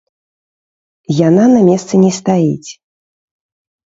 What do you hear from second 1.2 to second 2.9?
Яна на месцы не стаіць.